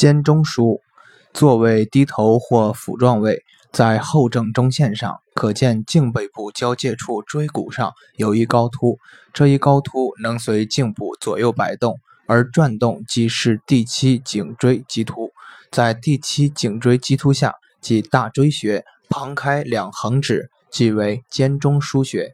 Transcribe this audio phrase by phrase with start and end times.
[0.00, 0.80] 肩中枢，
[1.34, 8.98] 座位低头或俯状位，在后正中线上，可见颈背部交界处椎骨上有一高突，
[9.34, 11.98] 这一高突能随颈部左右摆动。
[12.26, 15.32] 而转动即是第七颈椎棘突，
[15.70, 22.32] 在第七颈椎棘突下，即大椎穴，旁开两横指，即为肩中枢穴。